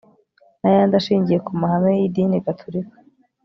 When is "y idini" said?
1.99-2.45